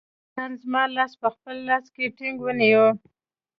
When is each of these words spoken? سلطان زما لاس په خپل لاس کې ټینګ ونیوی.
سلطان 0.03 0.51
زما 0.63 0.83
لاس 0.97 1.11
په 1.21 1.27
خپل 1.35 1.55
لاس 1.69 1.85
کې 1.93 2.13
ټینګ 2.17 2.37
ونیوی. 2.41 2.89